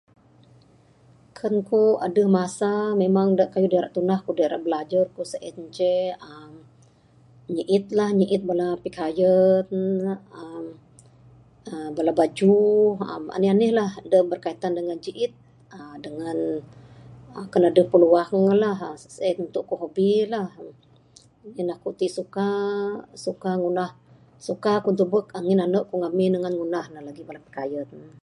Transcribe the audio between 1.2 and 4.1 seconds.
Kan ku adeh masa memang dak kayuh dak ira